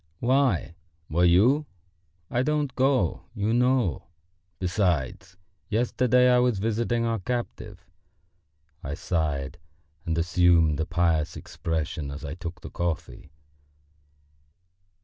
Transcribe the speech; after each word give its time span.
"Why, 0.19 0.73
were 1.11 1.25
you? 1.25 1.67
I 2.31 2.41
don't 2.41 2.73
go, 2.73 3.25
you 3.35 3.53
know. 3.53 4.07
Besides, 4.57 5.37
yesterday 5.69 6.27
I 6.27 6.39
was 6.39 6.57
visiting 6.57 7.05
our 7.05 7.19
captive...." 7.19 7.85
I 8.83 8.95
sighed 8.95 9.59
and 10.03 10.17
assumed 10.17 10.79
a 10.79 10.87
pious 10.87 11.37
expression 11.37 12.09
as 12.09 12.25
I 12.25 12.33
took 12.33 12.61
the 12.61 12.71
coffee. 12.71 13.29